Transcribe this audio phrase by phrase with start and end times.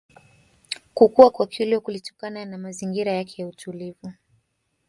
[0.93, 4.13] Kukua kwa Kilwa kulitokana na mazingira yake ya utulivu